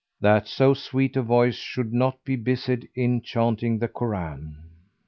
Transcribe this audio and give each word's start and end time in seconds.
that 0.19 0.47
so 0.47 0.73
sweet 0.73 1.15
a 1.15 1.21
voice 1.21 1.53
should 1.57 1.93
not 1.93 2.23
be 2.23 2.35
busied 2.35 2.89
in 2.95 3.21
chaunting 3.21 3.77
the 3.77 3.87
Koran. 3.87 4.57